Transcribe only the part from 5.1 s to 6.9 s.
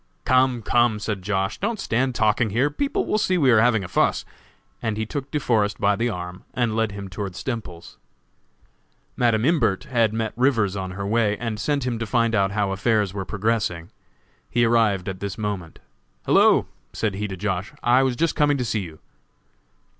De Forest by the arm and